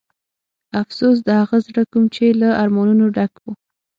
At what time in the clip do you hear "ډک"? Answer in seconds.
3.15-3.33